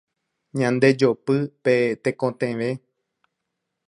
[0.59, 2.71] Ñandejopy pe tekotevẽ.